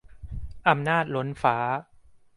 [0.67, 1.57] อำนาจล้นฟ้า